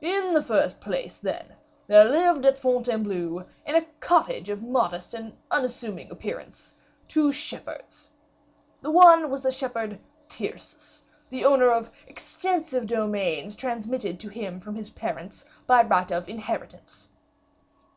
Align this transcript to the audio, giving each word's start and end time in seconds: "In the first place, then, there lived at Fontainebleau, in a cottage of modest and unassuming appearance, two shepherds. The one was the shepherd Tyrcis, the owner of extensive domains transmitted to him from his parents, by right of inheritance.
"In 0.00 0.34
the 0.34 0.42
first 0.42 0.80
place, 0.80 1.14
then, 1.18 1.54
there 1.86 2.04
lived 2.04 2.44
at 2.44 2.58
Fontainebleau, 2.58 3.46
in 3.64 3.76
a 3.76 3.84
cottage 4.00 4.48
of 4.48 4.60
modest 4.60 5.14
and 5.14 5.36
unassuming 5.52 6.10
appearance, 6.10 6.74
two 7.06 7.30
shepherds. 7.30 8.10
The 8.80 8.90
one 8.90 9.30
was 9.30 9.42
the 9.42 9.52
shepherd 9.52 10.00
Tyrcis, 10.28 11.02
the 11.28 11.44
owner 11.44 11.70
of 11.70 11.92
extensive 12.08 12.88
domains 12.88 13.54
transmitted 13.54 14.18
to 14.18 14.28
him 14.30 14.58
from 14.58 14.74
his 14.74 14.90
parents, 14.90 15.44
by 15.68 15.84
right 15.84 16.10
of 16.10 16.28
inheritance. 16.28 17.06